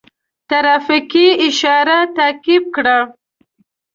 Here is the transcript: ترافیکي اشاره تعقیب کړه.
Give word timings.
ترافیکي 0.49 1.27
اشاره 1.47 1.97
تعقیب 2.17 2.63
کړه. 2.75 2.97